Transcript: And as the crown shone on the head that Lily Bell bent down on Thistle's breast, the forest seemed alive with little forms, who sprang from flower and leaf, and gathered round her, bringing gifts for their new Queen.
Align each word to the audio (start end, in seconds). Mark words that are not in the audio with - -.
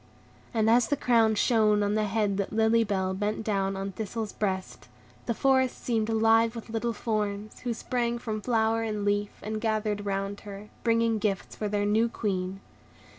And 0.51 0.67
as 0.67 0.87
the 0.87 0.97
crown 0.97 1.35
shone 1.35 1.83
on 1.83 1.93
the 1.93 2.05
head 2.05 2.37
that 2.37 2.51
Lily 2.51 2.83
Bell 2.83 3.13
bent 3.13 3.43
down 3.43 3.77
on 3.77 3.91
Thistle's 3.91 4.33
breast, 4.33 4.87
the 5.27 5.35
forest 5.35 5.77
seemed 5.83 6.09
alive 6.09 6.55
with 6.55 6.69
little 6.71 6.91
forms, 6.91 7.59
who 7.59 7.73
sprang 7.75 8.17
from 8.17 8.41
flower 8.41 8.81
and 8.81 9.05
leaf, 9.05 9.33
and 9.43 9.61
gathered 9.61 10.03
round 10.03 10.39
her, 10.39 10.69
bringing 10.83 11.19
gifts 11.19 11.55
for 11.55 11.67
their 11.69 11.85
new 11.85 12.09
Queen. 12.09 12.61